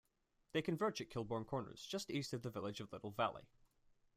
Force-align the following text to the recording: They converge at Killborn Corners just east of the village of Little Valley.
They 0.53 0.63
converge 0.63 0.99
at 0.99 1.11
Killborn 1.11 1.45
Corners 1.45 1.85
just 1.85 2.09
east 2.09 2.33
of 2.33 2.41
the 2.41 2.49
village 2.49 2.79
of 2.79 2.91
Little 2.91 3.11
Valley. 3.11 3.51